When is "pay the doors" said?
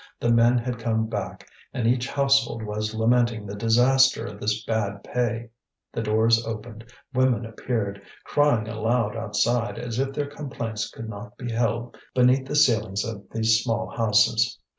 5.03-6.43